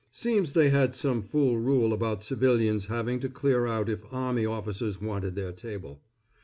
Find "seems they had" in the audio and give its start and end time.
0.11-0.95